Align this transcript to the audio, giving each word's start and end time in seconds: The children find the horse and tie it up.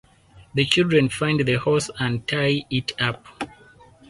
The 0.55 0.65
children 0.65 1.09
find 1.09 1.41
the 1.41 1.59
horse 1.59 1.91
and 1.99 2.27
tie 2.27 2.63
it 2.71 2.93
up. 2.99 3.27